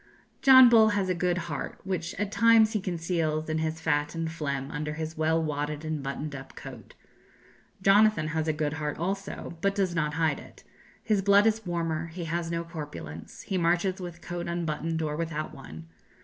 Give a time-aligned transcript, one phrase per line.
[0.41, 4.31] John Bull has a good heart, which at times he conceals in his fat and
[4.31, 6.95] phlegm under his well wadded and buttoned up coat.
[7.83, 10.63] Jonathan has a good heart also, but does not hide it.
[11.03, 15.53] His blood is warmer; he has no corpulence; he marches with coat unbuttoned or without
[15.53, 15.87] one.